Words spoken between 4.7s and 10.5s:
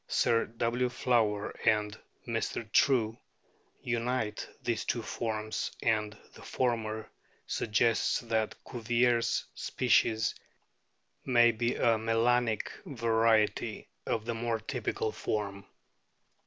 two forms, and the former suggests that Cuvier's "species"